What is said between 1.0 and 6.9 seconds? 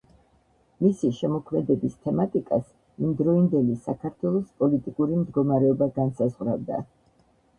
შემოქმედების თემატიკას იმდროინდელი საქართველოს პოლიტიკური მდგომარეობა განსაზღვრავდა.